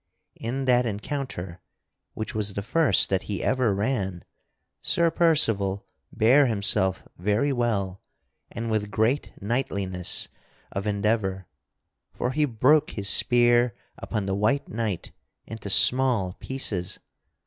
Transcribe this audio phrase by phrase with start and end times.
[0.39, 1.61] In that encounter
[2.15, 4.23] (which was the first that he ever ran)
[4.81, 8.01] Sir Percival bare himself very well
[8.51, 10.27] and with great knightliness
[10.71, 11.45] of endeavor;
[12.15, 15.11] for he broke his spear upon the white knight
[15.45, 16.97] into small pieces.